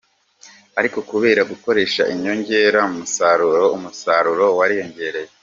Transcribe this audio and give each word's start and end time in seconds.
Ariko 0.79 0.99
kubera 1.09 1.41
gukoresha 1.51 2.01
inyongera 2.13 2.81
musaruro, 2.95 3.63
umusaruro 3.77 4.45
wariyongereye. 4.57 5.29